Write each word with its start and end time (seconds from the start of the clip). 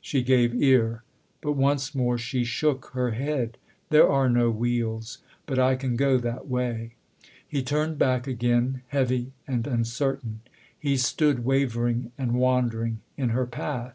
She 0.00 0.24
gave 0.24 0.60
ear; 0.60 1.04
but 1.40 1.52
once 1.52 1.94
more 1.94 2.18
she 2.18 2.42
shook 2.42 2.86
her 2.86 3.12
head. 3.12 3.56
"There 3.90 4.08
are 4.08 4.28
no 4.28 4.50
wheels, 4.50 5.18
buf 5.46 5.60
I 5.60 5.76
can 5.76 5.94
go 5.94 6.18
that 6.18 6.48
way." 6.48 6.94
He 7.46 7.62
turned 7.62 7.96
back 7.96 8.26
again, 8.26 8.82
heavy 8.88 9.30
and 9.46 9.64
uncertain; 9.64 10.40
he 10.76 10.96
stood 10.96 11.44
wavering 11.44 12.10
and 12.18 12.34
wondering 12.34 12.98
in 13.16 13.28
her 13.28 13.46
path. 13.46 13.94